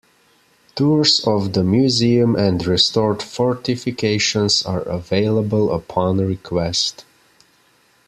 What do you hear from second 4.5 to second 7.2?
are available upon request.